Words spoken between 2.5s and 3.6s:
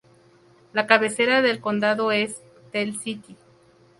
Tell City.